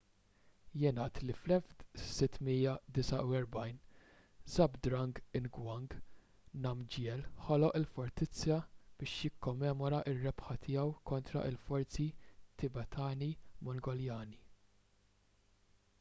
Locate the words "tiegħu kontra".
10.65-11.43